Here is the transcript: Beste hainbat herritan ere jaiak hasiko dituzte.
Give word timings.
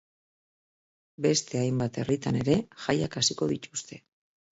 Beste 1.25 1.59
hainbat 1.59 1.99
herritan 2.03 2.39
ere 2.39 2.55
jaiak 2.87 3.19
hasiko 3.23 3.49
dituzte. 3.53 4.01